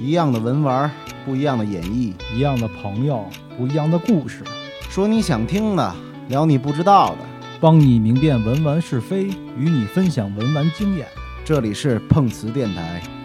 [0.00, 0.90] 一样的文玩，
[1.26, 4.42] 不一样的演绎，一样的朋友，不一样的故事，
[4.88, 5.94] 说你想听的，
[6.28, 7.18] 聊你不知道的，
[7.60, 9.24] 帮你明辨文玩是非，
[9.58, 11.06] 与你分享文玩经验。
[11.44, 13.19] 这里是碰瓷电台。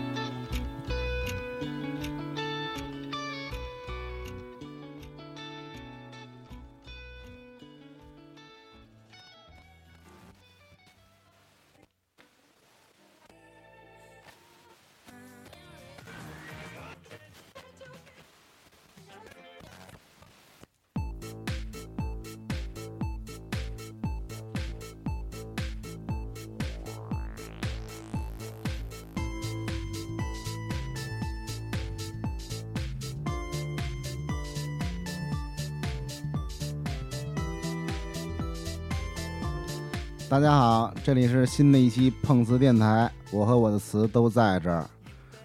[41.06, 44.84] 这里是新的一期碰瓷电台，我和我的词都在这儿。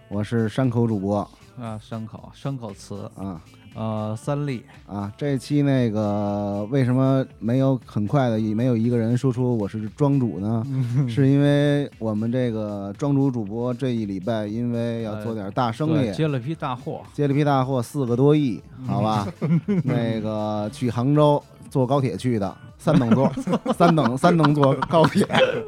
[0.09, 1.19] 我是山口主播
[1.61, 3.39] 啊，山口山口词啊，
[3.75, 5.13] 呃，三立啊。
[5.19, 10.67] 这期那个为什么没有很快的没有一个人说出我是庄主呢？
[11.07, 19.29] 是因为我们这个庄主主播这一礼拜因为要做点大生意，接了批大货，接了批大货四个多亿，好吧？
[19.85, 22.55] 那个去杭州坐高铁去的。
[22.77, 23.31] 三等座，
[23.77, 25.23] 三等三等座高铁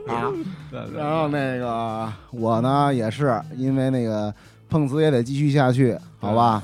[0.08, 0.32] 啊！
[0.96, 4.34] 然后那个我呢，也是因为那个
[4.70, 6.62] 碰瓷也得继续下去，好吧？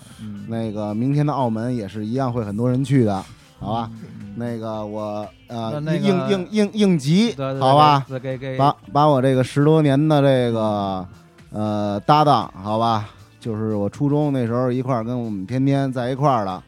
[0.49, 3.23] 那个明天的澳门也是一样，会很多人去的，
[3.61, 3.91] 好吧？
[4.37, 8.07] 那个我呃应应应应急，好吧？
[8.57, 11.07] 把把我这个十多年的这个
[11.53, 13.11] 呃搭档，好吧？
[13.39, 16.63] 就是我初中那时候一块儿跟我们天天在一块儿的，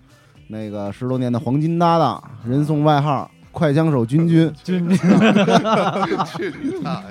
[0.51, 3.31] 那个十多年的黄金搭档，人送外号。
[3.53, 4.97] 快枪手君君， 君君，
[6.27, 7.03] 去你大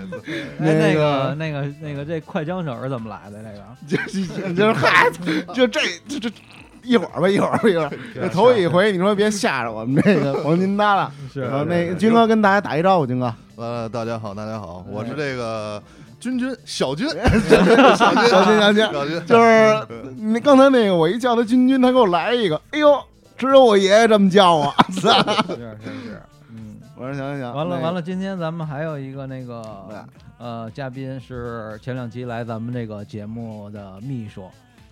[0.58, 0.74] 爷！
[0.74, 3.42] 那个那个那个，这快枪手是怎么来的？
[3.44, 5.10] 那个 就就是嗨，
[5.54, 6.30] 就这这这
[6.82, 7.92] 一会儿吧，一会儿一会儿。
[8.16, 11.12] 这头一回，你说别吓着我们这个黄金搭档。
[11.34, 13.34] 是那军哥跟大家打一招呼，军哥。
[13.58, 15.84] 呃，大家好，大家好，我是这个
[16.22, 17.76] 君君小军，小军
[18.30, 19.78] 小军小军小军，就是
[20.18, 22.98] 你刚才那个，我一叫他君君，他给我来一个，哎呦，
[23.40, 24.76] 只有我爷爷这么叫我。
[24.92, 25.08] 是是
[26.04, 26.22] 是。
[26.98, 30.06] 我说行行行，完了完了，今天咱们还有一个那个
[30.38, 34.50] 呃嘉宾是前两期来咱们这个节目的秘书，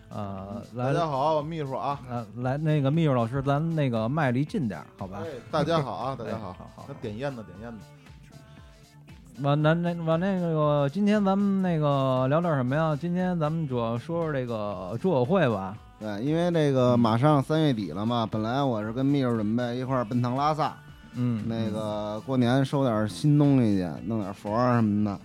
[0.08, 5.22] 呃，大家好，我秘书啊，呃，来那个秘书老师，咱那个麦离近点，好吧？
[5.52, 9.44] 大家好啊， 大家好，好好，点烟呢点烟的。
[9.44, 12.97] 完那那完那个，今天咱们那个聊点什么呀？
[12.97, 15.75] 今天咱们主要说说这个桌友会吧。
[16.00, 20.74] 对，因为这个马上三月底了嘛，本来我是跟秘书准备一块儿奔趟拉萨。
[21.19, 25.19] 嗯，那个过年收点新东西去，弄点佛什么的。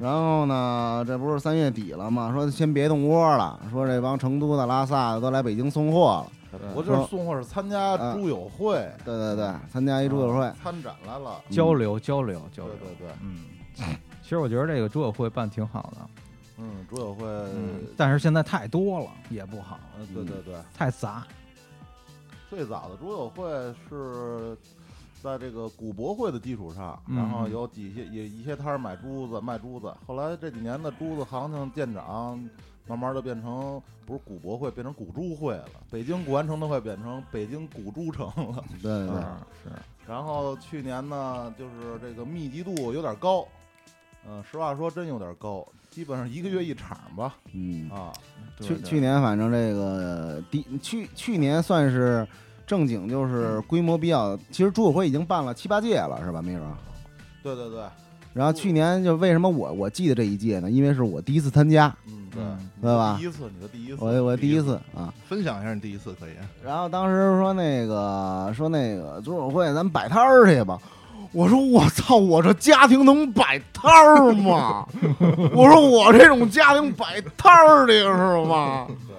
[0.00, 2.32] 然后呢，这不是三月底了嘛？
[2.32, 6.32] 说先别动窝了，说这帮成都的、拉萨的都来北京送货了。
[6.74, 12.74] 我这送货是参加猪友会，对对对，参加一猪友会，参展来了，交流交流交流。
[12.76, 13.40] 对对对，嗯，
[14.22, 16.23] 其实我觉得这个猪友会办挺好的。
[16.58, 17.24] 嗯，猪友会，
[17.96, 19.78] 但是现在太多了也不好。
[20.14, 21.26] 对对对，太杂。
[22.48, 24.56] 最早的猪友会是。
[25.22, 29.90] 在这个古博会的基础上，然后有几些也一些摊儿买珠子卖珠子。
[30.06, 32.38] 后来这几年的珠子行情见涨，
[32.86, 35.64] 慢慢的变成不是古博会，变成古珠会了。
[35.90, 38.62] 北京古玩城都快变成北京古珠城了。
[38.82, 39.16] 对对
[39.64, 39.70] 是。
[40.06, 43.48] 然后去年呢，就是这个密集度有点高，
[44.28, 47.36] 嗯，实话说真有点高，基本上一个月一场吧。
[47.52, 48.12] 嗯啊，
[48.60, 52.26] 去去年反正这个第去去年算是。
[52.66, 56.64] 正经就是规模比较，其实组委会已经办了七八届了，是吧，明叔？
[57.42, 57.84] 对对对。
[58.32, 60.70] 然后去年就为什么我我记得这一届呢？
[60.70, 62.42] 因为是我第一次参加，嗯，对，
[62.80, 63.18] 对吧？
[63.20, 63.98] 第一次，你的第一次。
[64.00, 66.32] 我我第一次啊，分享一下你第一次可以。
[66.64, 70.80] 然后当时说那个说那个组委会，咱摆摊儿去吧。
[71.34, 74.86] 我说我操，我这家庭能摆摊儿吗？
[75.52, 78.86] 我说我这种家庭摆摊儿的是吗？
[78.88, 79.16] 对，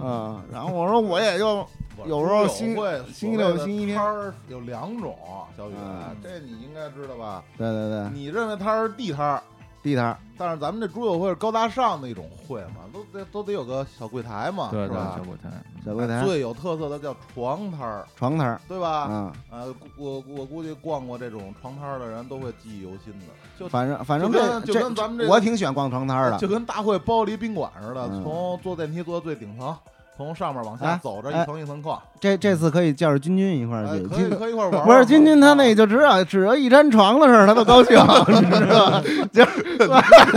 [0.00, 1.66] 嗯，然后我说我也就。
[2.06, 2.76] 有时候星
[3.10, 5.16] 星期六、星期天儿有两种，
[5.56, 5.74] 小雨，
[6.22, 7.42] 这你应该知道吧？
[7.56, 9.42] 对对对，你认为它是地摊儿，
[9.82, 15.50] 地摊儿，但是咱们这猪友会是高大上的一种会嘛，都得都得有个小柜台嘛，对对，小柜台，
[15.84, 16.24] 小柜台。
[16.24, 19.06] 最有特色的叫床摊儿，床摊儿，对吧？
[19.10, 23.26] 嗯，呃，我我估计逛过这种床摊儿的人都会记忆犹新的。
[23.58, 29.76] 就反正反正这就跟咱们这，我挺喜欢逛床摊儿的，就跟大会包离宾馆似的，从坐电梯坐到最顶层。
[30.16, 32.00] 从上面往下走着一层一层矿。
[32.20, 34.84] 这这次可以叫着君君一块儿去，可以可以一块玩。
[34.84, 39.02] 不是君君他那就只要只要一张床的事儿，他都高兴， 你知道吗？
[39.32, 39.44] 就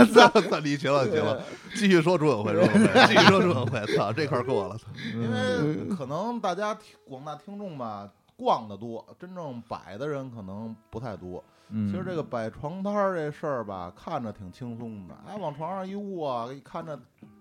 [0.42, 1.40] 算离群了，行了，
[1.74, 2.68] 继续说组委会，
[3.06, 4.76] 继续说组委会，操，这块过了。
[5.14, 6.76] 因为可能大家
[7.08, 11.42] 广大听众吧，逛的多，真正摆的人可能不太多。
[11.70, 16.98] 其实这个摆床摊儿这事儿吧，看着挺轻松的，哎，往床上一卧，一看着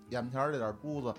[0.10, 1.14] 眼前这点珠子，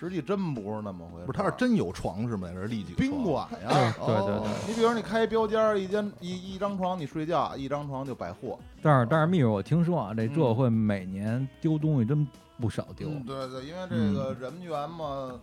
[0.00, 1.26] 实际真不是那么回事。
[1.26, 2.48] 不是，他是真有床是吗？
[2.54, 3.94] 是立几个宾馆呀？
[3.98, 4.48] 对对对。
[4.66, 8.58] 你比如你开标间，一间一一张床你睡觉，一张床就百货。
[8.80, 12.26] 但是但是，秘书，我听说啊，这这会每年丢东西真
[12.58, 13.08] 不少丢。
[13.26, 15.38] 对对，因为这个人员嘛，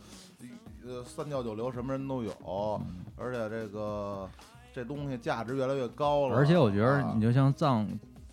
[0.84, 2.82] 呃，三教九流，什么人都有，
[3.16, 4.28] 而且这个。
[4.74, 7.88] 这东西价值越来越高了，而且我觉得你就像藏，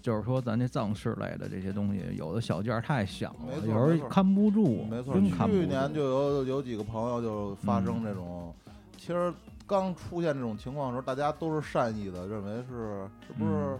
[0.05, 4.85] 就是说咱这藏式类的这些东西，有的小件太小了，有时候看不住。
[4.85, 8.55] 没错，去年就有有几个朋友就发生这种，
[8.99, 9.33] 其实
[9.67, 13.79] 刚出现这种情况的时候，大家都是善意的，认为是是不是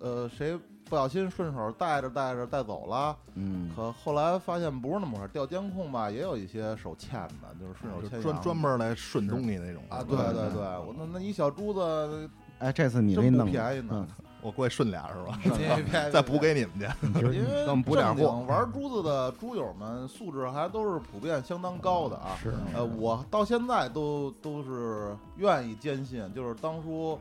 [0.00, 0.58] 呃谁。
[0.86, 5.30] 不小心顺手带着带着带走了，嗯，可后来发现不是那么回事。
[5.32, 10.04] 调监控吧，也有一些手欠的，就是顺手牵专专门来顺东西那种啊。
[10.06, 12.28] 对对对，我那那一小珠子，
[12.58, 14.06] 哎，这次你给弄便宜呢，
[14.44, 15.38] 我过去顺俩是吧？
[16.12, 22.36] 再补给你们去，因为正经玩珠子的珠友们素质还都是普遍相当高的啊。
[22.40, 27.18] 是，呃，我到现在都都是愿意坚信，就是当初。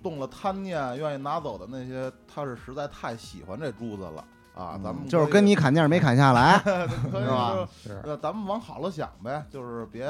[0.00, 4.24] 动了贪念，愿意拿走的那些，他是实在太喜欢这珠子了
[4.58, 4.78] 啊！
[4.82, 6.58] 咱们就是跟你砍价没砍下来，
[7.12, 7.68] 是吧？
[7.82, 10.06] 是，咱们往好了想呗，就是别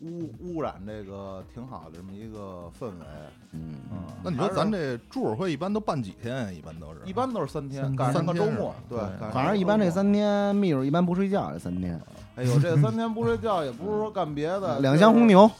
[0.00, 3.06] 污污染这个挺好的这么一个氛围。
[3.52, 3.76] 嗯
[4.22, 6.54] 那你说咱这住委会一般都办几天？
[6.54, 8.74] 一般都是，一般都是三天，赶上个周末。
[8.88, 8.98] 对，
[9.32, 11.98] 反正一般这三天，秘书一般不睡觉，这三天。
[12.38, 15.50] 哎呦，这三天不睡觉也不是说干别的， 两箱红牛，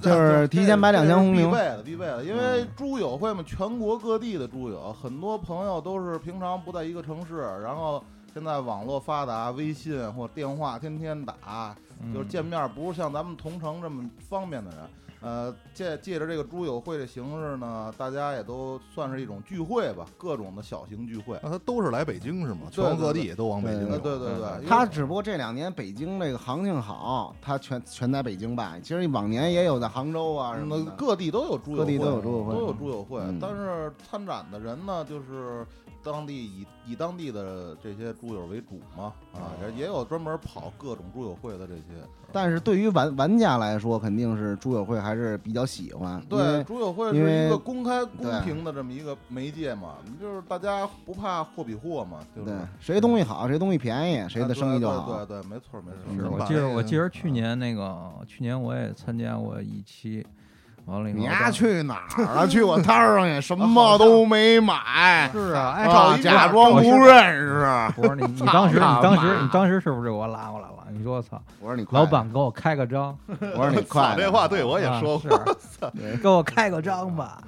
[0.00, 2.22] 就是提前买两箱红牛，必备的，必备的。
[2.22, 8.02] 因为猪友会嘛，全国各地的猪友，很多朋友都是平常不在一个城市，然后
[8.32, 11.74] 现在网络发达，微信或电话天天打，
[12.14, 14.78] 就是见面不是像咱们同城这么方便的人。
[15.22, 21.38] 呃，借借着这个猪友会的形式呢，大家也都算是一种聚会吧，各种的小型聚会。
[21.42, 22.62] 那他都是来北京是吗？
[22.70, 23.88] 全国各地都往北京。
[23.88, 28.82] 对对对，他只不过这两年北京这个行情好，他全全在北京办。
[28.82, 33.20] 其实往年也有在杭州啊什么，各地都有猪友会，各地都有猪友会，都有猪友会。
[33.40, 35.66] 但是参展的人呢，就是。
[36.04, 41.82] 当地以以当地的这些猪友为主嘛，啊，也有专门跑各种猪友会的这些。
[42.32, 46.20] 但是对于玩玩家来说，肯定是猪友会还是比较喜欢。
[46.28, 52.58] 对，猪友会是一个公开公平的这么一个媒介嘛，就是大家不怕货比货嘛，对不对？
[52.80, 55.24] 谁东西好，谁东西便宜，谁的生意就好。
[55.24, 56.14] 对对，没错没错。
[56.14, 60.26] 是我记得我记得去年那个去年我也参加过一期。
[60.86, 62.46] 完了，你丫去哪儿了？
[62.48, 65.30] 去我摊儿上去，什么都没买。
[65.32, 67.92] 是啊，哎，假装不认识。
[67.94, 70.72] 不是你，你当时，你当时，你当时是不是就给我拉过来了？
[70.90, 71.40] 你说我操！
[71.60, 73.16] 我说你，老板给我开个张。
[73.26, 75.56] 我说你 快，这话对我也说过。
[76.22, 77.38] 给我开个张吧。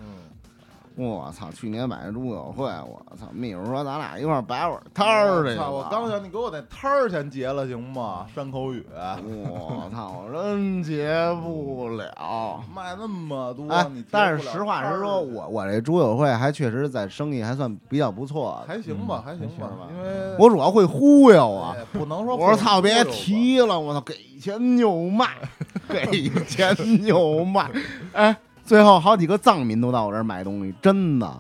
[0.97, 1.51] 我操！
[1.51, 3.27] 去年买的猪友会，我操！
[3.33, 5.59] 秘书说咱俩一块摆会儿摊儿去。
[5.59, 8.27] 我刚想你给我那摊儿先结了行吗？
[8.33, 8.87] 山口雨。
[8.93, 10.23] 我操！
[10.25, 11.13] 我真结
[11.43, 13.67] 不了，卖那么多。
[14.09, 18.63] 但是实话实说，我我这猪友会还确实在生意还算比较不错。
[18.65, 19.71] 还行吧，还行吧。
[19.91, 22.37] 因为我主要会忽悠啊，不能说。
[22.37, 25.27] 我说操，别提了，我操，给钱就卖，
[25.89, 26.73] 给钱
[27.05, 27.69] 就卖，
[28.13, 28.37] 哎。
[28.65, 31.31] 最后好几个藏民都到我这儿买东西，真的，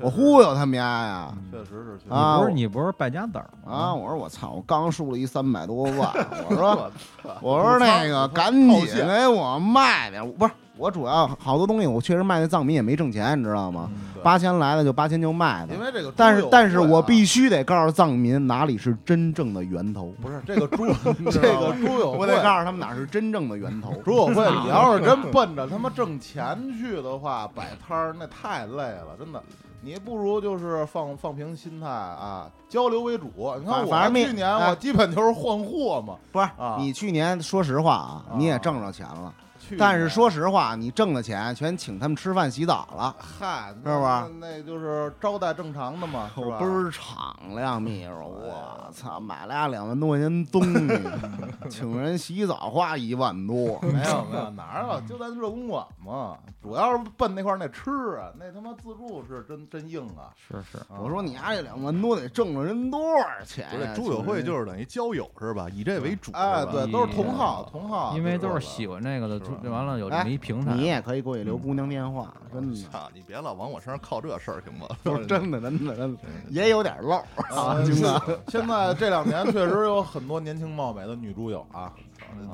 [0.00, 3.94] 我忽悠他们家呀，确实是啊，不是你不是败家子儿啊？
[3.94, 6.10] 我说我操，我刚输了一三百多万，
[6.48, 6.90] 我说
[7.40, 13.88] 我说那个赶紧给我卖点，不是我主要好多东西我确实卖那藏民也没挣钱，你知道吗？
[14.22, 20.12] 八千来了就八千就卖了，因为这个，但是但是我必须得告诉藏民哪里是真正的源头。
[20.20, 20.86] 不是这个猪，
[21.30, 23.92] 这个猪友会，我得告诉他们哪是真正的源头。
[24.04, 29.42] 猪友会，你要是真奔着他妈挣钱去的话，摆摊儿那太累了，真的。
[29.80, 33.30] 你不如就是放放平心态啊，交流为主。
[33.60, 36.48] 你看我去年我基本就是换货嘛，不是？
[36.78, 39.32] 你去年说实话啊，你也挣着钱了。
[39.66, 46.58] 去但是说实话，你挣的钱全请他们吃饭洗澡了，嗨，是吧那那就是招待正常的嘛，是吧？
[46.58, 51.00] 倍儿敞亮，秘书，我操，买了俩两万多块钱东西，
[51.68, 57.90] 请人洗澡花一万多，没有没有 哪儿有，就在热公馆嘛，主要是奔那块儿那吃
[58.20, 60.30] 啊，那他妈自助是真真硬啊！
[60.36, 61.00] 是是，啊。
[61.00, 63.66] 我说你丫这两万多得挣了人多少钱
[63.96, 65.66] 不是友会就是等于交友是吧？
[65.72, 70.74] 以这为主，哎，对，都是同好同好，因为都是喜喜欢这个的，完了有这么一平台。
[70.74, 74.86] 你也可以过去留姑娘电话，真的，操，你别老往我身上靠这事儿行吗？
[75.02, 76.20] 不是真的，真的，真的
[76.50, 78.40] 也有点漏啊，啊，金哥。
[78.48, 81.92] 现在这两年确实有很多年轻貌美的女猪友啊，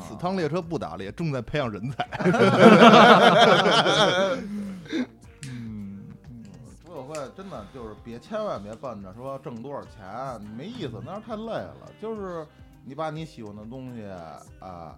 [0.00, 2.08] 此趟列车不打猎，重在培养人才。
[5.46, 6.02] 嗯，
[6.84, 11.76] 猪友会真的就是别千万别奔着说挣多少钱，没意思，那样太累了。
[12.00, 12.46] 就是
[12.84, 14.04] 你把你喜欢的东西
[14.58, 14.96] 啊，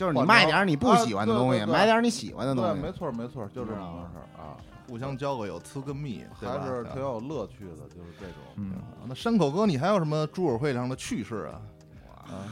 [0.00, 2.80] 就是你卖点儿你不喜欢的东西，啊对对对买点儿你喜欢的东对，西。
[2.80, 4.56] 没错没错，就这么回事儿啊，
[4.88, 8.72] 互相交个友，呲个蜜，还是挺有乐趣的，就是这种。
[9.06, 11.60] 那山口哥，你还有什么猪友会上的趣事啊？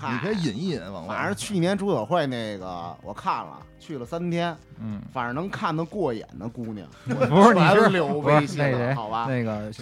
[0.02, 1.16] 啊你可以引一引，往外。
[1.16, 9.24] 反正去年猪友会那个我看了，去了三天，嗯，反正能看得过眼的姑娘，不是你是全留不是微信好吧？
[9.26, 9.72] 那个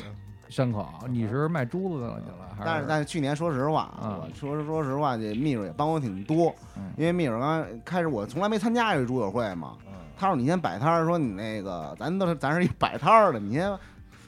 [0.49, 3.95] 山口，你是卖珠子的去了还但是但是去年说实话，
[4.35, 6.93] 说说实话，这秘书也帮我挺多，嗯。
[6.97, 13.77] 因为秘书刚刚开始我从来没参加过这猪友会嘛，嗯，他说你先摆摊儿，说你那个咱都是咱是一摆摊儿的，你先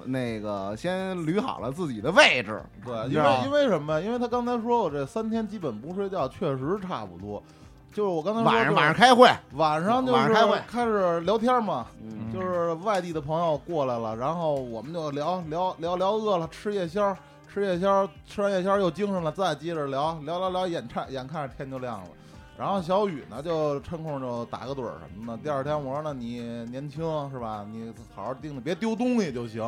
[0.04, 4.00] 那个先捋好了自己的位置，对，因为因为什么？
[4.00, 7.42] 因为他刚才说我这三天基本不睡觉，确实差不多。
[7.92, 17.16] 就是我刚才说晚上就是晚上开会，晚上就是晚上开会开始聊天嘛，嗯就是外地的朋友过来了，然后我们就聊聊聊聊饿了，吃夜宵，
[17.52, 22.08] 吃夜宵，吃完夜宵又精神了，再接着聊聊聊聊，眼看眼看着天就亮了。
[22.56, 25.42] 然后小雨呢，就趁空就打个盹儿什么的。
[25.42, 27.64] 第二天我说呢，你年轻是吧？
[27.70, 29.62] 你好好盯着，别丢东西就行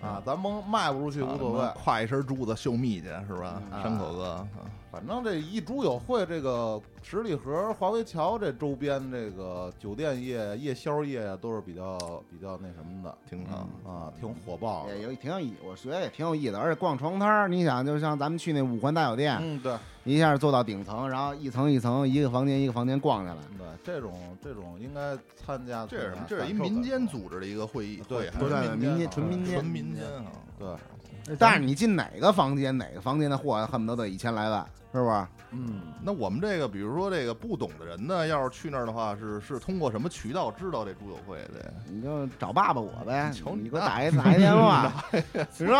[0.00, 0.22] 啊。
[0.24, 3.60] 咱甭卖不出去无所谓，挎一身珠子秀蜜去是吧？
[3.72, 4.48] 嗯山口哥，啊
[4.96, 11.98] 反正这一株友会，这个十里河、华为桥这周边这个酒店业、夜宵业啊，都是比较
[12.30, 13.68] 比较那什么的挺好。
[13.84, 14.96] 啊，挺火爆的。
[14.96, 25.86] 也有挺有意，我觉得也挺有意思，而且逛床摊儿，你想就像咱们去那五环大酒店，嗯，对一下坐到顶层，然后一层一层一个房间一个房间逛下来，对，这种这种应该参加。
[25.86, 26.24] 这是什么？
[26.26, 30.24] 这是一民间组织的一个会议，对会对民间纯民间纯民间啊。
[30.58, 35.26] 对，但是你进哪个房间，哪个房间的货恨不得得一千来万，是不是？
[35.52, 41.72] 嗯，那我们这个，比如说这个不懂的人呢，要是去那儿的话，是是通过什么渠道知道这猪友会的？
[41.88, 45.76] 你就找爸爸我呗，求你你给我打一打一电话， 你说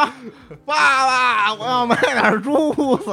[0.64, 3.10] 爸爸，我要买点猪子，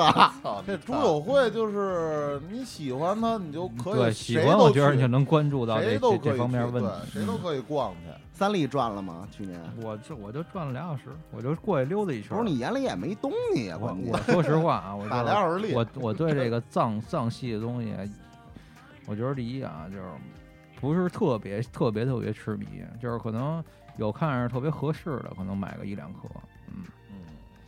[0.66, 6.90] 这猪友会就是你喜欢它，你就可以对喜谁都欢，我觉得去你就能关注到这谁都这这可以去方面问题，。
[7.12, 8.12] 谁都可以逛去。
[8.36, 9.28] 三丽赚了吗？
[9.32, 12.36] 去年我这我就转了俩小时，我就过去溜达一圈。
[12.36, 17.94] 不是你眼里也没东西呀，我关键我说实话啊，我打就是俩小时猎我我对这个藏藏系的东西，
[19.06, 20.04] 我觉得第一啊，就是
[20.80, 23.64] 不是特别特别特别痴迷，就是可能
[23.98, 26.22] 有看着特别合适的，可能买个一两颗。
[26.68, 27.16] 嗯，嗯，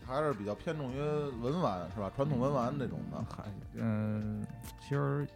[0.06, 1.00] 还是比较偏重于
[1.42, 2.12] 文玩是吧？
[2.16, 3.18] 传统文玩这种的。
[3.36, 3.44] 还
[3.76, 4.46] 嗯、
[4.82, 5.28] 其实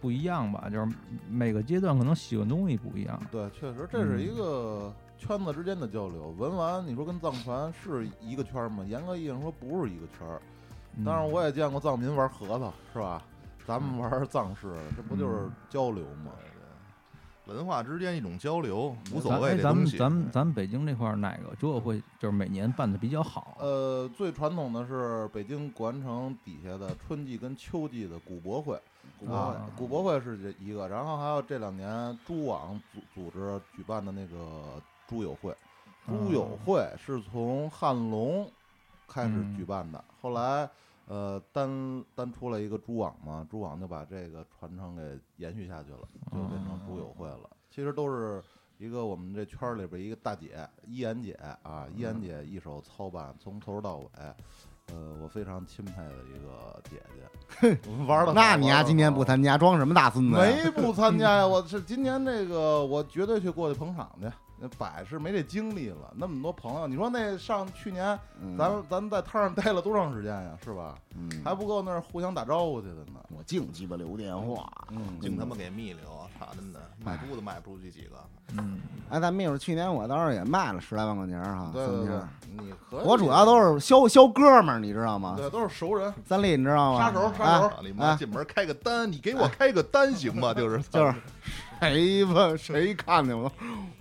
[0.00, 0.88] 不一样吧，就是
[1.28, 3.20] 每个阶段可能喜欢东西不一样。
[3.30, 6.34] 对，确实这是一嗯个圈子之间的交流。
[6.38, 8.84] 文玩，你说跟藏传是一个圈儿吗？
[8.84, 10.40] 严格意义上说不是一个圈儿。
[10.96, 13.22] 嗯当然，我也见过藏民玩核桃，是吧？
[13.66, 16.32] 咱们玩藏式，这不就是嗯交流吗？
[17.46, 19.84] 文化之间一种交流，无所谓哎咱们。
[19.98, 23.56] 咱们咱们北京这块儿哪个猪友会就是每年办的比较好？
[23.58, 28.80] 呃，最传统的是北京古玩城底下的春季跟秋季的古博会，
[29.18, 35.54] 古博会啊，古博会是这一个，然后还有这两年珠网组组织举办的那个猪友会，
[36.06, 38.48] 猪友会是从汉龙
[39.08, 40.68] 开始举办的，后来
[41.06, 47.50] 呃单单出来一个蛛网嘛，蛛网就把这个传承给延续下去了，就变成猪友会了。
[47.70, 48.42] 其实都是
[48.78, 51.32] 一个我们这圈里边一个大姐依言姐
[51.62, 54.08] 啊，依言姐一手操办，从头到尾。
[54.92, 58.32] 呃，我非常钦佩的一个姐姐，玩的。
[58.34, 60.42] 那你呀，今年不参加，装什么大孙子呀？
[60.42, 61.46] 没不参加呀！
[61.46, 64.26] 我是今年这个，我绝对去过去捧场去。
[64.64, 70.56] 那摆是没这精力了，那么多朋友，你说那上去年嗯咱们咱们在摊上待了多长时间呀？
[70.62, 70.94] 是吧？
[71.16, 73.18] 嗯还不够那儿互相打招呼去的呢。
[73.36, 74.70] 我净鸡巴留电话。
[74.90, 76.04] 嗯净他妈给密留，
[76.38, 78.16] 操，真的卖珠子卖不出去几个。
[78.56, 82.20] 嗯，哎，咱秘书去年我倒是也卖了十来万块钱哈，对对对。，
[82.56, 85.34] 你可以我主要都是销销哥们儿，你知道吗？
[85.36, 87.00] 对都是熟人，三立你知道吗？
[87.00, 90.54] 杀手杀手你妈进门开个单，你给我开个单行吗？
[90.54, 91.14] 就是就是
[91.80, 92.56] 谁吧？
[92.56, 93.50] 谁看见我？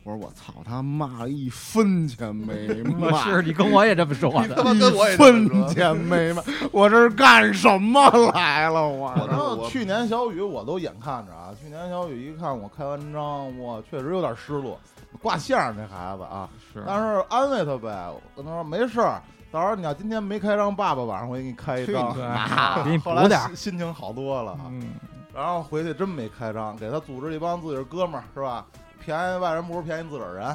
[0.03, 4.63] 我说我操他妈，一分钱没 卖，是你跟我也这么说的他。
[4.63, 6.41] 妈跟我也一分钱没卖，
[6.71, 8.87] 我这是干什么来了？
[8.87, 14.79] 我我去年小雨我都眼看着啊，去年小雨一看我开完张，我确实有点失落。
[15.21, 22.11] 挂相儿那孩子啊，是但是安慰他呗，我跟他说没事儿，到时候你要今天没开张，爸爸晚上我给你开一张。
[22.15, 24.61] 对啊给你 补点儿心心情好多了啊。
[24.69, 24.93] 嗯，
[25.35, 28.65] 然后回去真没开张，给他组织一帮自己的哥们儿是吧？
[29.03, 30.45] 便宜外人不如便宜自个儿人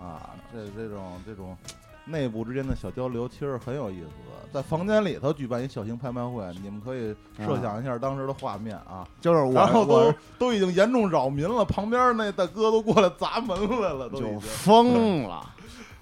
[0.00, 0.30] 啊！
[0.52, 1.56] 这这种这种
[2.04, 9.06] 内部之间的小交流其实很有意思的，在房间里头举办一小型拍卖会，你们可以设想一下当时的画面啊。
[9.20, 14.40] 就是我，然后都都已经严重扰民了，旁边那大哥都过来砸门来了，都已就经。
[14.40, 15.44] 疯了。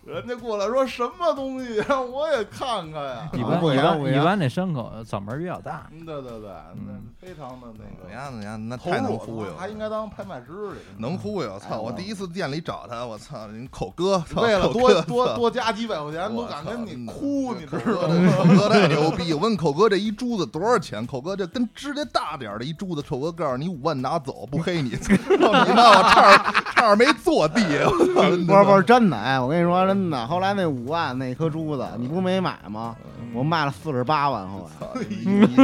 [0.06, 3.28] 人家过来说什么东西，让我也看看呀。
[3.32, 10.80] 一啊般一般 不一般那牲口嗓门儿比较大，嗯，对对对，那嗯非常的那个人家人家那投太能入，忽悠了，他应该当拍卖师去。
[10.96, 11.58] 能忽悠！
[11.58, 11.80] 操！
[11.80, 18.32] 我第一次店里找他，我操，你口哥，操为了口哥多多操多加几百块钱，都我操敢跟你哭，你知道吗？
[18.36, 19.32] 口哥太牛逼！
[19.34, 21.04] 我问口哥这一珠子多少钱？
[21.04, 24.90] 口哥这跟指甲大点儿的一珠子，口哥告诉你五万拿走，不黑你。
[24.94, 25.98] 操你妈！
[25.98, 28.22] 我差点差点没坐地，我操！
[28.46, 32.94] 不是不是真的，哎，我跟你说真的，后来那五万那颗珠子，你不没买吗？
[33.34, 34.72] 我卖了四十八万，后来。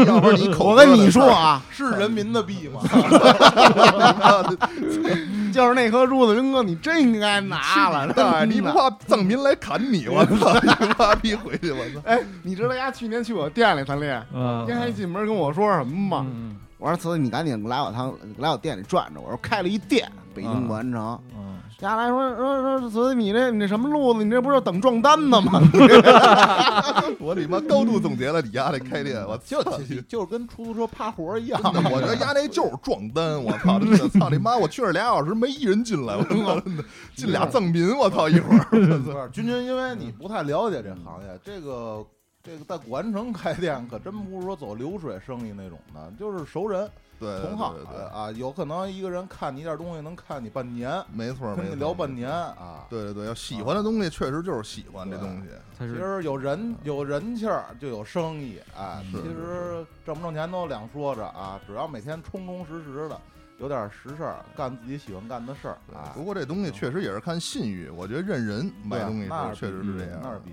[0.04, 2.80] 要不然你口 我跟你说啊，是人民的币吗？
[5.52, 8.10] 就是那颗珠子，云哥，你真应该拿了。
[8.12, 10.08] 对，你不怕藏民来砍你？
[10.08, 10.58] 我操！
[10.62, 11.70] 你妈逼回去！
[11.70, 12.00] 我操！
[12.06, 16.26] 哎，你知道丫去年去我店里，他练，嗯丫一进门跟我说什么吗？
[16.26, 21.16] 嗯我说：“慈，你赶紧来我堂来我店里转转。”我说：“开了一店，北京国安城。
[21.82, 24.22] 嗯，丫来说说说，所以，你这你这什么路子？
[24.24, 25.60] 你这不是等撞单呢吗？
[27.18, 29.78] 我你妈高度总结了你丫这开店，我就操！
[30.08, 31.60] 就是跟出租车趴活一样。
[31.64, 33.78] 我觉得丫那就是撞单，我操！
[33.80, 34.56] 真的，操你妈！
[34.56, 36.62] 我去了俩小时没一人进来，我操！
[37.16, 38.28] 进俩藏民，我操！
[38.28, 42.06] 一会儿，君君，因为你不太了解这行业，这个
[42.42, 46.88] 这个在古玩城开店可真不是说走流水生意那种的，就是熟人
[47.22, 52.28] 对，同行对对对啊，有可能一个人看你一件东西能看你半年，没错，跟你聊半年。
[52.28, 52.84] 啊。
[52.90, 55.48] 对对对，要喜欢的东西，确实就是喜欢这东西。
[55.78, 63.20] 其实有人有人气儿就有生意，哎，其实挣不挣钱都两说着啊，只要每天充充实实的，
[63.58, 66.12] 有点实事儿，干自己喜欢干的事儿啊。
[66.14, 70.50] 不过这东西确实也是看信誉，我觉得认人买东西确实是这样，那是必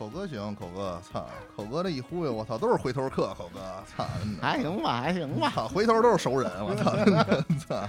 [0.00, 4.02] 口哥行，口哥，操，口哥这一忽悠，我操，都是回头客，口哥，操，
[4.40, 5.52] 还行吧，还行吧。
[5.54, 7.22] 操，回头都是熟人，我操，真的，
[7.68, 7.86] 操，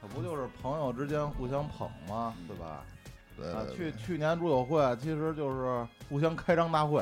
[0.00, 2.34] 可不就是朋友之间互相捧吗？
[2.48, 2.66] 对吧？
[3.56, 7.00] 啊，对对去去年猪友会其实就是互相开张大会，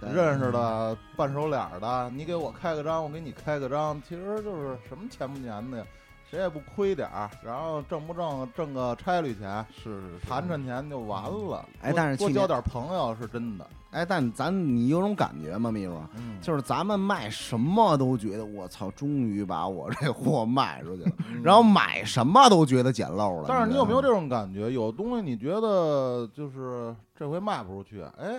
[0.00, 5.84] 认识的半熟脸的，你给我开个张，我给你开个张，其实就是什么钱不钱的呀，
[6.30, 11.64] 谁也不亏点儿，然后挣不挣挣个差旅钱，是是是，谈谈钱就完了。
[11.80, 15.98] 哎但是多交点朋友是真的，哎，但咱你有种感觉吗，秘书？
[16.16, 23.46] 嗯，就是咱们卖什么都觉得我操，终于把我这货卖出去了，嗯然后买什么都觉得捡漏了。
[23.48, 24.28] 但是你有没有这种？
[24.28, 24.70] 感觉？
[24.70, 28.38] 有东西你觉得就是这回卖不出去，哎，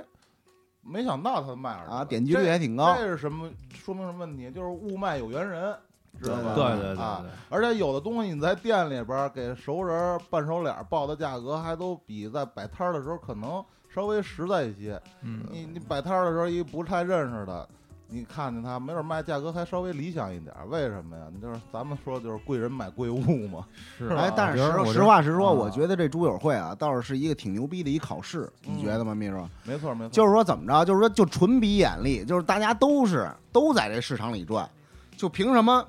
[0.82, 3.08] 没想到他卖了啊，点击率还挺高这。
[3.08, 3.50] 是什么？
[3.74, 4.52] 说明什么问题？
[4.52, 5.76] 就是物卖有缘人，
[6.22, 6.54] 知道吧？
[6.56, 15.02] 对对对啊，而且有的东西你在店里边儿给熟人儿半熟脸儿报的价格，还都比在摆摊儿的时候可能稍微实在一些。
[15.22, 17.68] 嗯，你你摆摊儿的时候，一不太认识的，
[18.08, 20.66] 你看见他，没准卖价格还稍微理想一点儿。
[20.68, 21.24] 为什么呀？
[21.34, 23.66] 你就是咱们说的就是贵人买贵物嘛。
[23.98, 29.48] 是哎，但是实实话实说，啊我觉得这猪友会啊，倒是是一个挺牛逼的一考试，你嗯觉得吗，秘书？
[29.64, 30.86] 没错没错，就是说怎么着？
[30.86, 34.70] 就是说就纯比眼力，就是大家都是都在这市场里转，
[35.18, 35.84] 就凭什么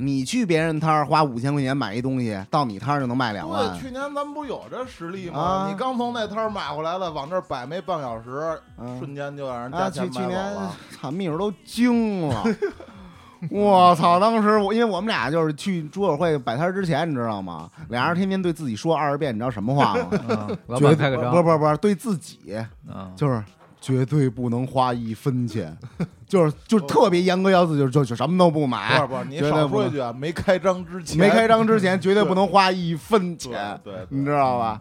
[0.00, 3.80] 你去别人摊儿花五千块钱买一东西，到你摊儿就能卖两万对，？
[3.80, 5.38] 去年咱们不有这实力吗？
[5.38, 10.76] 啊你刚从那摊儿买回来的，往这儿摆没半小时，嗯瞬间就让人啊，加钱买走去去年了。
[11.00, 12.44] 操，秘书都惊了。
[13.50, 14.20] 我操！
[14.20, 17.70] 当时我因为我们俩就是去组委会摆摊儿之前，你知道吗？
[17.88, 20.08] 俩人天天对自己说二十遍，你知道什么话吗？
[20.28, 22.38] 嗯老绝板开个张，不是不是不是，对自己
[22.86, 23.42] 嗯，就是
[23.80, 25.76] 绝对不能花一分钱，
[26.28, 34.80] 就是就是特别严格要求，就是就就什么都不买不买是，不是，你少说一句啊，没开张之前，没开张之前绝对不能花一分钱，对，对你知道吧？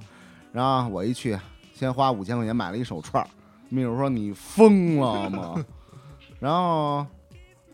[0.51, 1.37] 然后我一去，
[1.73, 3.27] 先花五千块钱买了一手串儿，
[3.69, 5.55] 秘书说你疯了吗？
[6.39, 7.05] 然后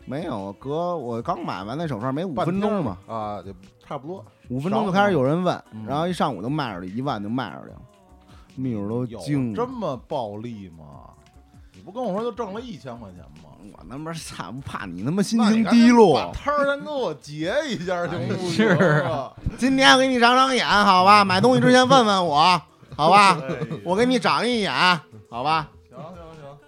[0.04, 3.52] 没有，哥我刚买完那手串儿没五分钟嘛，啊，就
[3.84, 4.24] 差不多。
[4.48, 7.80] 五分钟就开始有人问嗯，然后一上午就卖出去一万就卖出去了，
[8.54, 9.52] 秘书都有惊。
[9.52, 11.10] 这么暴利吗？
[11.86, 13.50] 你不跟我说就挣了一千块钱吗？
[13.78, 16.32] 我他妈操，怕你他妈心情低落。
[16.34, 18.50] 摊儿先给我结一下行不行？
[18.50, 18.66] 是
[19.04, 21.24] 啊，今天我给你长长眼，好吧？
[21.24, 22.60] 买东西之前问问我，
[22.96, 23.40] 好吧？
[23.84, 24.72] 我给你长一眼，
[25.30, 25.70] 好吧？
[25.88, 26.58] 行行行，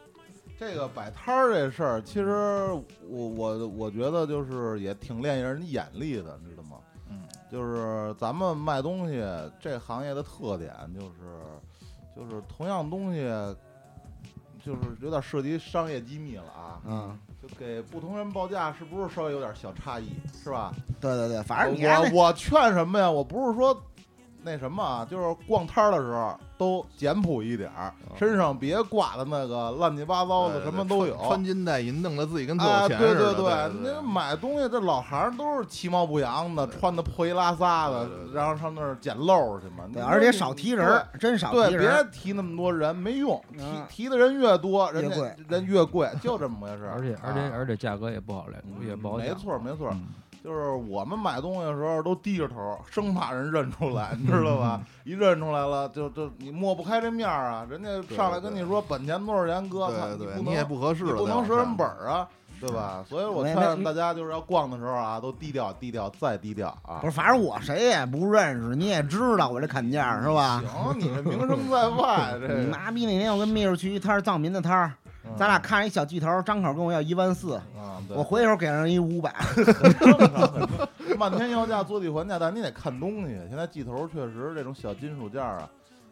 [0.57, 2.69] 这个摆摊儿这事儿，其实
[3.09, 6.77] 我我我觉得就是也挺练人眼力的，你知道吗？
[7.11, 9.21] 嗯，就是咱们卖东西
[9.61, 11.17] 这行业的特点就是，
[12.15, 13.29] 就是同样东西，
[14.69, 16.79] 就是有点涉及商业机密了啊。
[16.87, 20.11] 嗯，就给不同人报价，是不是稍微有点小差异，
[20.45, 20.75] 是吧？
[21.01, 23.11] 对对对，反正你我我劝什么呀？
[23.11, 23.75] 我不是说
[24.49, 31.15] 那什么啊，就是逛摊儿的时候都简朴一点儿，身上别挂的那个乱七八糟的，什么都有。
[31.17, 33.35] 穿穿金戴银，弄得自己跟有钱似的。
[33.35, 39.85] 对对对，那买东西这老行都是其貌不扬的，穿的破衣拉撒的然后上那儿捡漏去嘛。
[40.07, 41.69] 而且少提人儿，真少对。
[41.69, 42.05] 别提人儿。
[42.11, 43.39] 提那么多人，没用。
[43.53, 46.93] 提嗯提的人越多，人家越贵人越贵，就这么回事儿。
[46.95, 49.95] 而且而且啊而且价格也不好来，也不好没错没错。
[50.43, 54.81] 嗯就是我们买东西的时候都低着头，生怕人认出来，你知道吧？
[55.05, 57.67] 一认出来了，就就你抹不开这面儿啊！
[57.69, 62.29] 人家上来跟你说本钱多少钱，哥，操对对，你你也不合适不能折人本儿啊，
[62.61, 63.05] 对吧？
[63.09, 67.07] 所以我没劝没大家就是要逛的时候啊，都低调低调再低调啊不。
[67.07, 70.63] 是，反正我谁也不认识，你也知道我这砍价是吧？
[70.67, 79.35] 行，你这名声在外， 这你妈逼那天我跟秘书去一摊儿藏民的摊儿，嗯咱俩看着一小巨头，张口跟我要一万四，啊，对我回头给人一五百。
[79.55, 83.35] 正常很正常漫天要价，坐地还价，但你得看东西。
[83.49, 85.71] 现在巨头确实这种小金属件儿啊，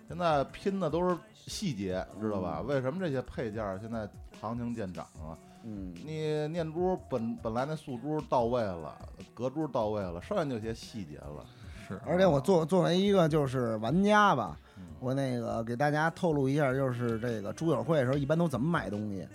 [0.09, 2.61] 现在拼的都是细节，知道吧？
[2.61, 4.09] 为什么这些配件儿现在
[4.41, 5.39] 行情见涨啊？
[5.65, 8.97] 嗯，你念珠本本来那素珠到位了，
[9.35, 11.45] 隔珠到位了，剩下就些细节了。
[11.89, 14.66] 是，而且我作作为一个就是玩家吧，嗯
[15.01, 19.27] 我那个给大家透露一下，就是这个猪友会的时候，一般都怎么买东西？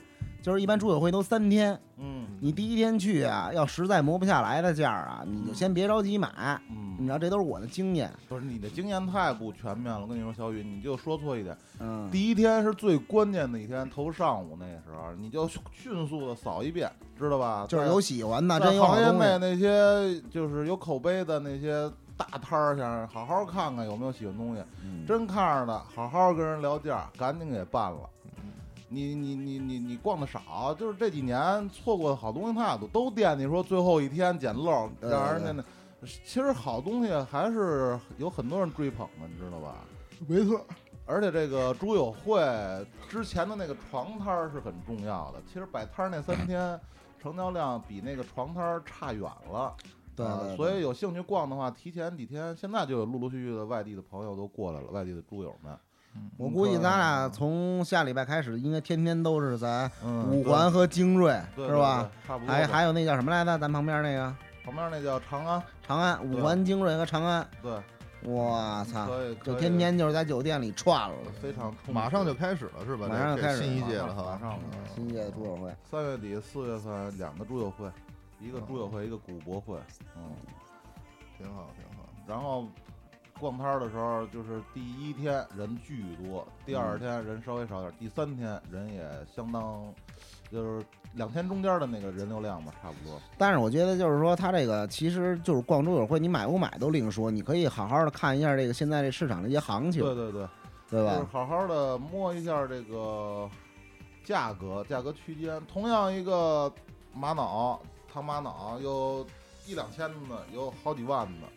[0.42, 6.60] 就是一般猪友会都三天，嗯你第一天去啊，要实在磨不下来的价儿啊，你就先别着急买。
[6.70, 8.12] 嗯你嗯，知道，这都是我的经验。
[8.28, 10.02] 不是你的经验太不全面了。
[10.02, 11.56] 我跟你说，小雨，你就说错一点。
[11.80, 17.66] 嗯，第一天是最关键的一天，头上午那时候，你就迅速的扫一遍，知道吧？
[17.68, 19.12] 就是有喜欢的，在真有好行业。
[19.12, 21.90] 内那些就是有口碑的那些
[22.22, 24.64] 大摊儿上，好好看看有没有喜欢东西。
[24.84, 28.10] 嗯真看着的，好好跟人聊价，赶紧给办了。
[28.88, 35.64] 你你你你你逛的少，就是这几年错过的好东西太多，都惦记说最后一天捡漏，对让人家那。
[36.04, 39.76] 其实好东西还是有很多人追捧的，你知道吧？
[40.28, 40.66] 没错。
[41.06, 42.42] 而且这个猪友会
[43.10, 45.42] 之前的那个床摊儿是很重要的。
[45.46, 46.80] 其实摆摊儿那三天，
[47.22, 49.76] 成交量比那个床摊儿差远了。
[50.24, 55.76] 对所以有兴趣逛的话，提前几天，现在就有陆陆续续的外地的朋友都过来了，外地的猪友们。
[56.36, 62.02] 我估计咱俩从下礼拜开始，应该天天都是在嗯，五环和精锐，对是吧？？
[62.02, 62.54] 对对差不多。
[62.54, 63.58] 还还有那叫什么来着？
[63.58, 67.48] 咱旁边那个旁边那叫长安，长安，五环精锐和长安。
[67.62, 67.72] 对，
[68.24, 69.08] 我操！
[69.42, 71.16] 就天天就是在酒店里串了。
[71.42, 73.08] 非常充实马上就开始了是吧？
[73.08, 77.90] 马上就开始这新一届了哈，马上了新一届的猪友会，三月底四月份两个猪友会，
[78.42, 79.78] 一个猪友会，一个古博会，
[80.18, 80.24] 嗯，
[81.38, 82.10] 挺好挺好。
[82.28, 82.66] 然后
[83.40, 89.94] 逛摊儿的时候，就是第一天人巨多，第二天人稍微少点儿，第三天人也相当，
[90.52, 93.20] 就是两天中间的那个人流量吧，差不多。
[93.38, 100.48] 但是我觉得就是说，它这个其实就是逛猪友会，你买不买都另说，你可以好好的看一下这个现在这市场的一些行情，对对对，
[100.90, 101.28] 对就是吧？
[101.32, 103.50] 好好的摸一下这个
[104.24, 105.60] 价格，价格区间。
[105.66, 106.72] 同样一个
[107.14, 107.82] 玛瑙，
[108.14, 109.26] 唐玛瑙有
[109.66, 111.48] 一两千的，有好几万的，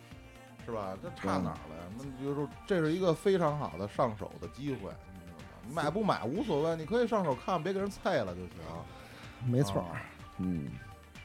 [0.65, 0.97] 是吧？
[1.03, 1.83] 这差哪儿了呀？
[1.99, 5.67] 那你就说这是一个非常好的上手的机会，你知道吗？
[5.67, 8.51] 你买不买无所谓，你可以上手看，别给人菜了就行。
[9.47, 10.03] 没错，啊
[10.39, 10.71] 嗯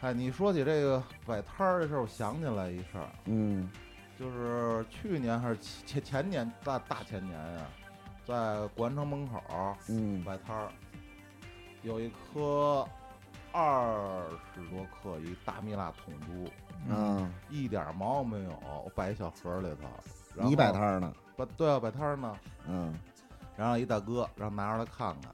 [0.01, 3.69] 哎，你说起这个摆摊儿的事儿，我想起来一事儿，嗯
[4.17, 7.65] 就是去年还是前前年大大前年呀，
[8.25, 10.69] 在古玩城门口儿嗯，摆摊儿，
[11.81, 12.85] 有一颗
[13.51, 16.49] 二十多克一大蜜蜡桶珠，
[16.87, 18.51] 嗯，一点毛没有，
[18.85, 19.87] 我摆一小盒儿里头。
[20.35, 21.13] 然后你摆摊儿呢？
[21.35, 22.35] 摆对啊，摆摊儿呢。
[22.67, 22.93] 嗯，
[23.57, 25.31] 然后一大哥让拿出来看看，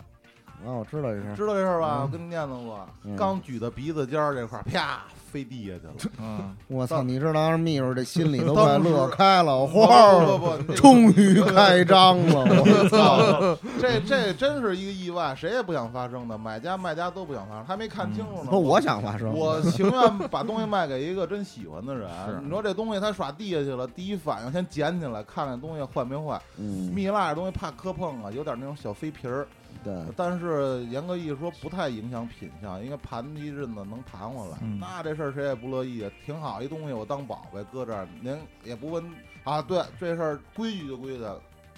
[0.68, 1.98] 啊，我知道这事，知道这事儿吧？
[2.00, 5.04] 嗯我跟你念叨过，嗯刚举到鼻子尖儿这块儿，啪
[5.36, 6.26] 飞地下去了。
[6.26, 7.04] 啊，我操！
[7.04, 13.58] 你知道当时秘书这心里都快乐开了，不花儿不不不，终于开张了，我操！
[13.82, 18.50] 这这真是一个意外，谁也不想发生的，买家卖家都不想发生，还没看清楚呢。
[18.50, 22.10] 不，我想发生，我情愿把东西卖给一个真喜欢的人。
[22.42, 26.42] 你说这东西他耍地下去了，第一反应先捡起来看看东西坏没坏。
[26.58, 29.46] 嗯蜜蜡这东西怕磕碰啊，有点那种小飞皮儿。
[29.84, 36.12] 对，但是严格意义说不太影响品相，因为盘一阵子能盘回来，嗯那这事儿谁也不乐意啊。
[36.26, 39.04] 挺好一东西，我当宝贝搁这儿，您也不问
[39.44, 39.62] 啊。
[39.62, 41.26] 对，这事儿规矩就规矩，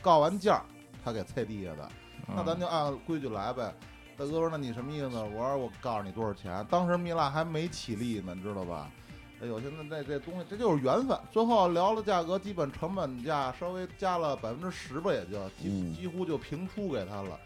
[0.02, 0.64] 告完价儿
[1.04, 1.90] 他给菜地下的，
[2.28, 3.74] 嗯那咱就按规矩来呗。
[4.18, 8.90] 大哥说：“那你什么意思？”我说：“我告诉你多少钱。”当时蜜蜡还没起立呢，你知道吧？
[9.40, 11.16] 哎呦，现在这这东西这就是缘分。
[11.32, 17.40] 最后聊了价格，基本成本价稍微加了百分之十吧，也就几嗯几乎就平出给他了。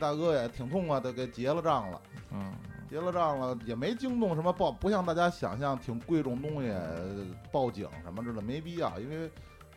[0.00, 2.00] 大哥也挺痛快的，给结了账了。
[2.32, 2.52] 嗯
[2.88, 9.30] 结了账了，也没惊动什么报，不像大家想象挺贵重东西，呃报警什么之类的，没必要，因为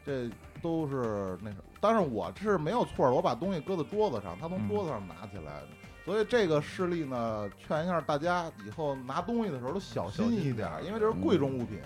[0.04, 0.28] 这
[0.64, 1.64] 都是那什么。
[1.80, 5.68] 但是我是没有错的，我把东西搁在桌子上，他从嗯桌子上拿起来的。
[6.04, 11.80] 所以这个事例呢，劝一下大家以后拿东西的时候都小心一点，因为这是贵重物品，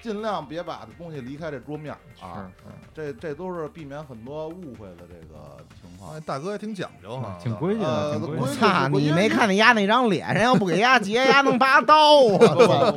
[0.00, 2.48] 尽量别把东西离开这桌面啊。
[2.94, 6.20] 是是这这都是避免很多误会的这个情况哎，。
[6.20, 8.42] 大哥也挺讲究哈，挺规矩的，呃挺规矩的。
[8.42, 11.94] 规矩操你没看见丫那张脸，人要不给丫结，丫能拔刀
[12.36, 12.92] 啊！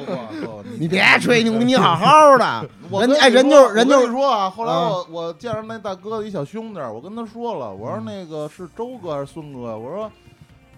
[0.80, 2.70] 你别吹牛逼，你好好的。
[2.90, 9.78] 我跟你人哎人就是人就说啊，后来啊我我见着那大哥的一小兄弟，我跟他说了，我说嗯那个是周哥还是孙哥？
[9.78, 10.12] 我说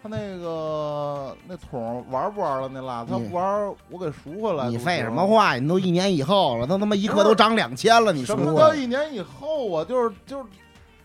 [0.10, 2.70] 他那个那桶玩不玩了？
[2.72, 4.70] 那蜡他不玩，我给赎回来。
[4.70, 5.26] 你废什么？
[5.28, 5.56] 话？
[5.56, 9.84] 你都一年以后了，他他妈 一克都涨两千了，你什么说叫一年以后啊？
[9.84, 10.46] 就是就是，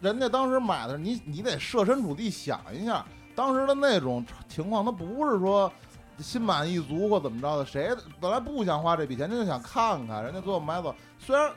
[0.00, 5.70] 人家当时买的，你你得设身处地想一下，当时的那种情况，他不是说。
[6.18, 7.88] 心满意足或怎么着的，谁
[8.20, 11.50] 本来不想花这笔钱，就想看看，人家最后买走，虽然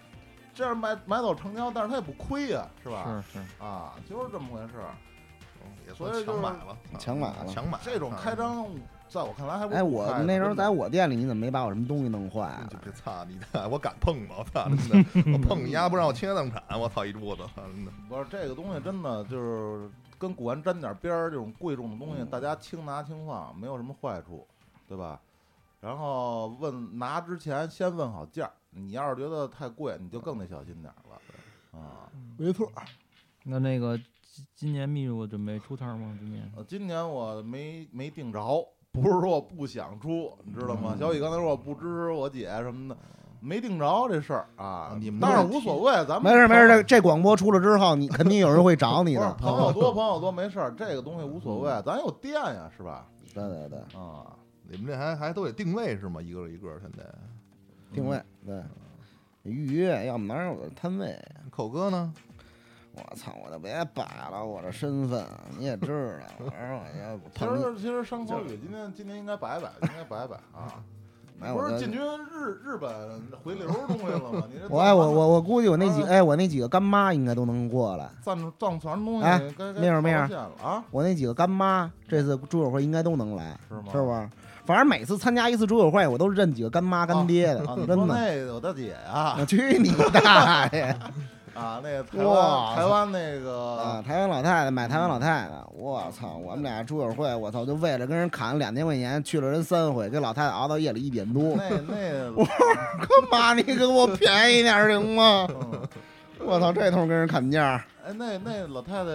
[0.56, 3.22] 这样买买走成交，但是他也不亏呀、是吧？
[3.32, 4.96] 是是，啊，就是这么回事儿。
[5.88, 8.68] 也算所以就是强买了，强买了强买这种开张，
[9.08, 12.68] 在我看来还不哎，我那时候在我店里，你怎么没把我什么东西弄坏了？
[12.70, 13.70] 这这操你的！
[13.70, 14.36] 我敢碰吗？
[14.40, 14.68] 我操！
[14.68, 17.92] 真的，我碰你丫不让我倾家荡产，我操一桌子，真的。
[18.10, 24.46] 不是这个东西，真的就是跟古玩沾点边儿，这种贵重的东西，大家轻拿轻放，没有什么坏处，
[24.88, 25.20] 对吧？
[25.82, 31.80] 然后问拿之前先问好价儿，你要是觉得太贵，你就更得小心点儿了。
[31.80, 32.72] 啊，没错，
[33.44, 34.00] 那那个
[34.36, 36.14] 今今年秘书准备出摊儿吗？
[36.20, 40.92] 今年呃，今年我没没定着，不是说我不想出，你知道吗？
[40.94, 42.98] 嗯小雨刚才说我不支持我姐什么的，
[43.40, 44.98] 没定着这事儿啊。
[45.00, 49.34] 你们但是无所谓，咱们没事没事，这这广播出了之后，你肯定有人会找你不是的。
[49.36, 53.08] 朋友多，朋友多没事儿，这个东西无所谓，咱有店呀，是吧？
[53.34, 54.36] 对对对，啊，
[54.68, 56.22] 你们这还还都得定位是吗？
[56.22, 57.06] 一个一个现在。
[57.94, 58.62] 定位对，
[59.44, 61.18] 预约，要么哪有摊位？
[61.50, 62.14] 口哥呢？
[62.96, 65.26] 我操，我就别摆了，我这身份
[65.58, 66.34] 你也知道。
[66.40, 70.74] 我说我要其碰实其实商口宇今天今天应该摆摆，应该摆摆啊。
[71.38, 74.42] 不哎我这是进军日日本回流东西了吗？
[74.72, 79.42] 我哎我我我估计我那几啊哎我那几个干妈应该都能过来，藏藏传东西哎
[79.78, 80.20] 没有没有
[80.64, 80.82] 啊？
[80.92, 83.84] 我那几个干妈这次猪友会应该都能来，是吗？
[83.92, 84.30] 是不是？
[84.66, 87.96] 反正每次参加一次猪友会，我都认几个干妈干爹的，真的。
[87.96, 90.98] 说那个我大姐呀我去你大爷！
[91.56, 96.36] 啊，那个台哇湾台湾那个啊，个台湾老太太买台湾老太太，我操！
[96.36, 101.56] 我们俩猪友会，我操，就为了跟人砍两千块钱，去了人三回，给老太太熬到夜里一点多。
[101.58, 105.48] 那那干嘛你给我便宜点儿行吗？
[105.50, 105.88] 嗯
[106.46, 109.10] 我操，这通跟人砍价，哎那那老太太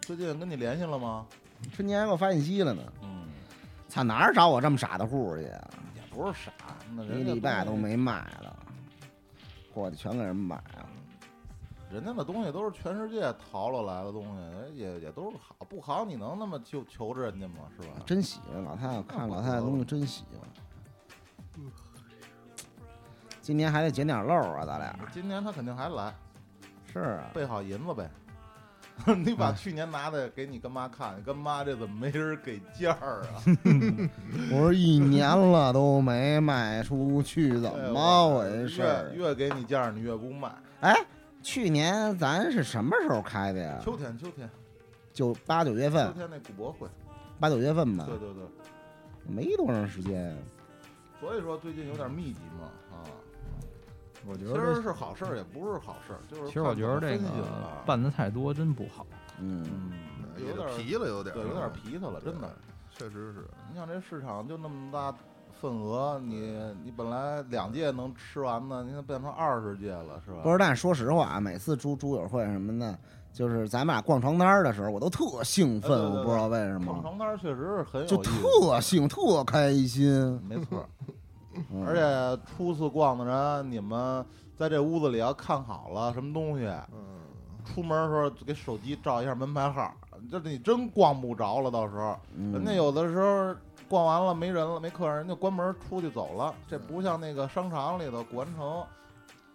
[0.00, 1.26] 最近跟你联系了吗？
[1.76, 2.82] 春节还给我发信息了呢。
[3.02, 3.24] 嗯，
[3.88, 5.60] 操，哪儿找我这么傻的户去啊？
[5.94, 6.50] 也不是傻，
[6.96, 8.56] 那一礼拜都没卖了，
[9.74, 10.83] 货就全给人买了。
[11.94, 17.54] 人家的东西都是全世界淘了来的东西，也也都是好，不好你能那么求求着人家吗？
[17.80, 17.94] 是吧？
[18.04, 21.64] 真喜欢老太太，看老太太东西真喜欢。
[23.40, 26.12] 今年还得捡点漏啊，咱俩今年他肯定还来，
[26.92, 28.10] 是啊， 备好银子呗。
[29.24, 33.42] 你把去年拿的给你干妈看，你干妈这怎么没人给价儿啊？
[34.50, 38.82] 我说一年了都没卖出去，怎哎么我回事？
[39.14, 40.52] 越越给你价儿，你越不卖。
[40.80, 40.94] 哎，
[41.44, 43.78] 去年咱是什么时候开的呀？
[43.84, 44.48] 秋天，秋天，
[45.12, 46.88] 就八九月秋份，天那古博会，
[47.38, 48.42] 八九月份吧对，对对。
[49.26, 50.34] 没多长时间。
[51.20, 53.04] 所以说最近有点密集嘛，啊，
[54.26, 59.06] 我觉得实是好事儿，也不是好事儿，就是其实我觉得这看怎么分析个办的太多真不好。
[59.38, 62.50] 嗯，嗯，有点儿皮了，有点儿，对，有点皮他了，真的。
[62.90, 63.44] 确实是。
[63.70, 65.14] 你像这市场就那么大
[65.64, 70.40] 份额，你你本来两届能吃完的，你看变成二十届了，是吧？
[70.42, 72.98] 不是，但说实话啊，每次猪猪友会什么的，
[73.32, 80.38] 就是咱们俩逛床单儿的时候，我都特兴奋，哎对对对我不知道为什么逛么，床单儿确实是很有就特兴特开心。
[80.46, 80.86] 没错。
[81.70, 84.22] 嗯而且初次逛的人，你们
[84.56, 87.00] 在这屋子里要看好了什么东西，嗯，
[87.64, 89.94] 出门的时候给手机照一下门牌号，
[90.30, 93.54] 这你真逛不着了，到时候嗯人家有的时候
[93.94, 96.52] 逛完了没人了，没客人，人家关门出去走了。
[96.66, 98.84] 这不像那个商场里头古玩城，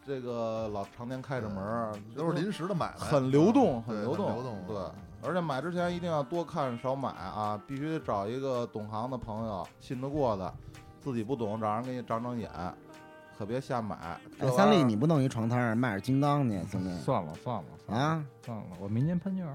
[0.07, 4.77] 这个老常年开着门儿，都是临时的买卖，很流动，很流动，流动，对。
[5.21, 10.53] 而且买之前一定要多看少买啊，必须得找一个懂行的朋友，信得过的，
[11.01, 12.49] 自己不懂找人给你长长眼，
[13.37, 14.17] 可别瞎买。
[14.39, 18.25] 三玩意儿丽你不弄一床摊儿卖点金刚去，兄弟算了算了算了啊？
[18.45, 19.53] 算了，我明年潘家园。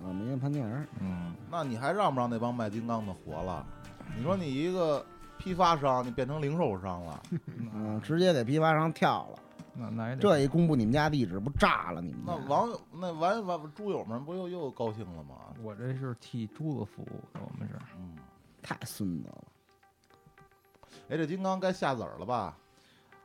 [0.00, 3.66] 啊，明天潘家园，嗯，那你还让不让那帮卖金刚的活了？
[4.16, 5.04] 你说你一个
[5.38, 7.22] 批发商，你变成零售商了，
[7.74, 9.38] 嗯，直接给批发商跳了。
[9.80, 12.32] 那那也得这一公布你们家地址，不炸了你们家？
[12.32, 15.36] 那网友那完完猪友们不又又高兴了吗？
[15.62, 18.16] 我这是替猪子服务的，我们是嗯，
[18.60, 19.44] 太孙子了。
[21.10, 22.56] 哎，这金刚该下籽儿了吧？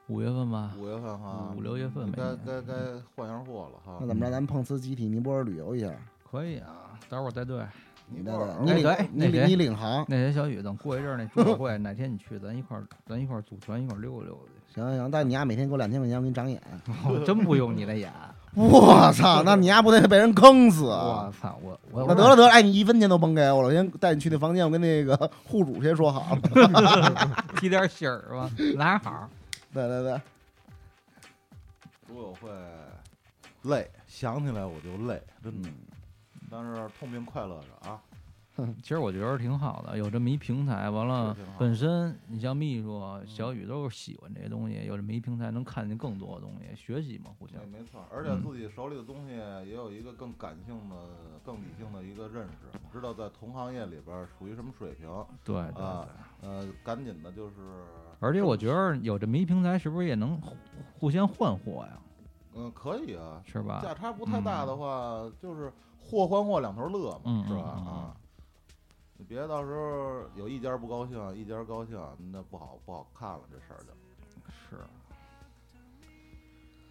[0.08, 2.74] 五月份吧，五月份哈，五六月份每该该该
[3.15, 4.06] 换样货了哈那。
[4.06, 4.30] 怎么着？
[4.30, 5.91] 咱碰瓷集体尼泊尔旅游一下，
[6.30, 7.65] 可以啊，待会儿带队。
[8.10, 8.34] 你领
[9.13, 10.06] 你领你领航。
[10.08, 14.74] 那些小雨，等过一阵儿那组委会 哪天你去，咱一块儿咱一块儿组团一块儿溜达溜达去。
[14.76, 16.62] 行行行，但你丫每天给我两千块钱，我给你长眼。
[17.10, 18.12] 我真不用你的眼，
[18.56, 20.86] 我操，那你丫不得被人坑死？
[20.86, 27.46] 我操我我那得了得了，哎，你一分钱都甭给我了，我先带你去那房间，我跟那个户主先说好了。
[27.60, 29.30] 提点信儿吧，哪好？
[29.74, 30.22] 对对对，
[32.08, 32.50] 组委会
[33.63, 35.70] 累，想起来我就累，真的。
[35.70, 35.74] 嗯，
[36.54, 38.00] 但是痛并快乐着啊。
[38.84, 47.66] 其实我觉得挺好的，有这么一平台，完了本身你像秘书、小雨都是喜欢这些东西，有这么一平台能看见更多的东西，学习嘛，互相对，。
[47.66, 50.96] 没错，而且嗯自己手里的东西也有一个更感性的、
[51.44, 55.10] 更理性的一个认识，知道在同行业里边儿属于什么水平。
[55.44, 56.08] 对对啊
[56.39, 56.48] 对。
[56.48, 57.56] 呃，赶紧的就是，
[58.20, 60.56] 而且我觉得有这么一平台，是不是也能互
[61.00, 61.98] 互相换货呀？
[62.54, 63.82] 嗯，可以啊，是吧？
[63.82, 65.74] 价差不太大的话，就是
[66.13, 67.62] 货换货两头乐嘛，嗯是吧？
[67.63, 68.15] 啊，
[69.17, 71.99] 你别到时候有一家不高兴，一家高兴，
[72.32, 73.91] 那不好不好看了，这事儿就。
[74.69, 74.84] 是。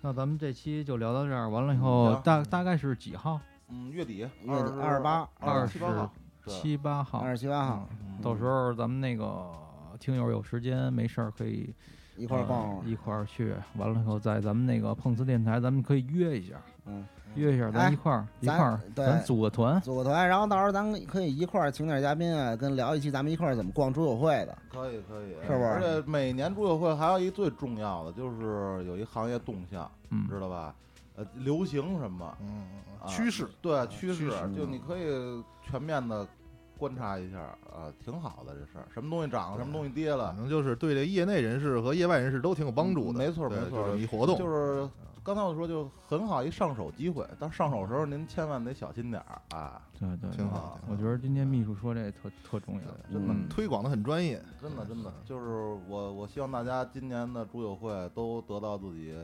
[0.00, 3.40] 那咱们这期就聊到这儿，完了以后行大大概是几号？
[3.68, 6.12] 嗯，月底月底二28二十七八号，
[6.44, 7.18] 对七八号。
[7.20, 9.50] 二十七八号嗯到时候咱们那个
[10.00, 11.74] 听友有时间没事儿可以
[12.16, 13.54] 一块儿一块儿去。
[13.76, 19.80] 完了以后在咱们那个碰瓷电台，咱们可以约一下，嗯，约一下，咱哎一块儿一咱块儿，对咱组个团。
[19.80, 24.56] 组个团，然后到时候咱可以一块儿请点嘉宾啊，跟聊一期咱们一块儿怎么逛猪友会的。
[24.72, 30.74] 可以可以，是不是而且每年猪友会还有一最重要的，就是有一行业动向，嗯，知道吧？
[31.14, 32.64] 呃，流行什么嗯，
[33.02, 36.26] 啊趋势，对趋势趋势，就你可以全面的
[36.78, 37.38] 观察一下
[37.70, 38.88] 啊，挺好的这事儿。
[38.94, 43.18] 什么东西涨了，什么东西跌了反，正就是对这业内人士和业外人士都挺有帮助的。
[43.18, 44.88] 嗯没错对没错就是一活动，就是
[45.24, 52.80] 刚才我说就很好一上手机会，但上手时候您千万得小心点儿啊，对对，挺好我觉得今天秘书说这特特重要。
[53.12, 54.42] 真的嗯推广的很专业。
[54.61, 59.14] 真的真的，就是我我希望大家今年的猪友会都得到自己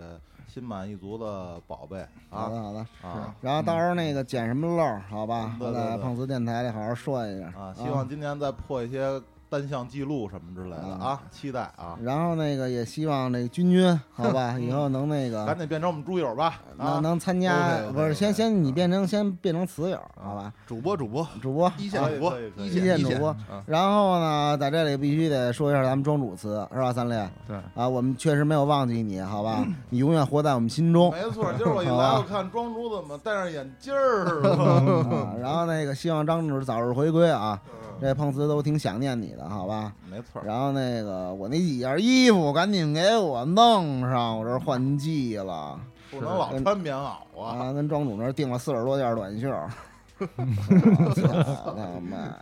[0.46, 7.74] 心满意足的宝贝啊好的好的，啊然后到时候那个捡什么漏儿，好吧，在碰瓷电台里好好说一下啊！
[7.74, 11.00] 希望今年再破一些单项记录什么之类的嗯。
[11.00, 11.96] 啊，期待啊！
[12.02, 16.94] 然后那个也希望那个君君，好吧， 以后能那个赶紧变成我们猪友吧啊。
[16.94, 17.02] 能！
[17.02, 22.34] 能参加，不是先先你啊变成先变成词友，好吧，主播，主播，主播啊一线主播。
[22.56, 22.98] 一一线。
[23.02, 23.28] 主播。
[23.28, 31.10] 啊，然后呢，在这里必须得说一下咱们庄主词，是吧，三烈对，啊，我们确实没有忘记你，好吧， 你永远活在我们心中。
[31.12, 32.18] 没错，今儿我一来， 好吧？
[32.18, 39.92] 我看庄主怎么戴上眼镜儿了， 然后那个希望张主早日回归啊，嗯这碰瓷都挺想念你的，好吧？
[40.10, 45.78] 没错，然后那个我那几件衣服赶紧给我弄上，我这儿换季了
[46.10, 47.68] 不能老穿棉袄啊！
[47.68, 49.48] 啊，跟庄主那儿订了四十多件短袖，
[50.18, 52.34] 我操他妈！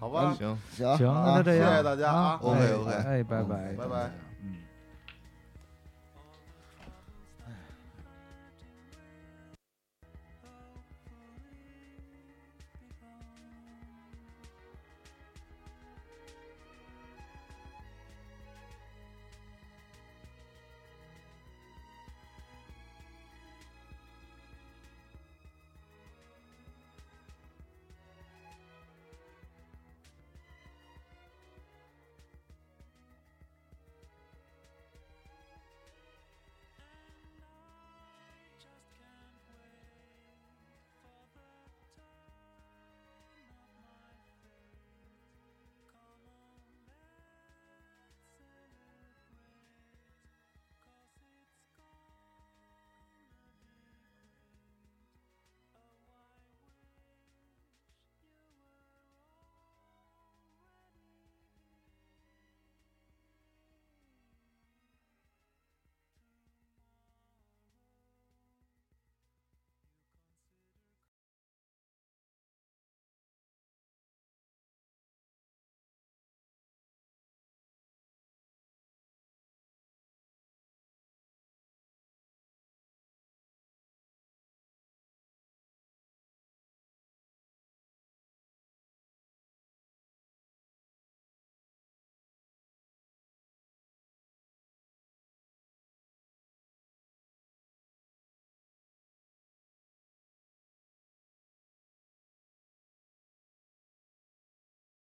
[0.00, 4.27] 好吧，行，行行，那就这样，谢谢大家啊啊 OK，OK 哎，拜拜，拜拜。